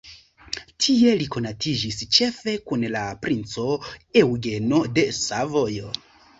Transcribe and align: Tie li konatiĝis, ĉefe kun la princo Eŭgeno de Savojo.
Tie 0.85 1.11
li 1.19 1.27
konatiĝis, 1.35 1.99
ĉefe 2.17 2.55
kun 2.71 2.87
la 2.97 3.05
princo 3.27 3.69
Eŭgeno 4.25 4.83
de 4.99 5.07
Savojo. 5.23 5.97